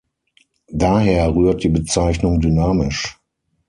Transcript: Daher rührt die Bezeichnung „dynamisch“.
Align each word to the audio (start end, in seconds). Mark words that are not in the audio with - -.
Daher 0.73 1.35
rührt 1.35 1.63
die 1.63 1.69
Bezeichnung 1.69 2.39
„dynamisch“. 2.41 3.19